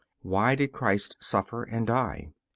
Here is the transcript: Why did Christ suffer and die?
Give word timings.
Why 0.23 0.55
did 0.55 0.71
Christ 0.71 1.15
suffer 1.19 1.61
and 1.61 1.85
die? 1.85 2.33